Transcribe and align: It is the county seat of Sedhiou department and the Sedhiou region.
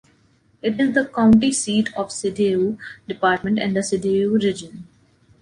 It 0.63 0.79
is 0.81 0.95
the 0.95 1.05
county 1.07 1.51
seat 1.53 1.89
of 1.95 2.07
Sedhiou 2.07 2.79
department 3.07 3.59
and 3.59 3.75
the 3.75 3.81
Sedhiou 3.81 4.41
region. 4.41 4.87